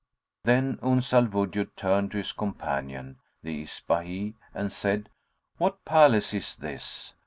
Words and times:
Then 0.45 0.79
Uns 0.81 1.13
al 1.13 1.27
Wujud 1.27 1.75
turned 1.75 2.09
to 2.13 2.17
his 2.17 2.31
companion, 2.31 3.19
the 3.43 3.61
Ispahahi, 3.65 4.33
and 4.51 4.73
said, 4.73 5.09
"What 5.59 5.85
palace 5.85 6.33
is 6.33 6.55
this? 6.55 7.13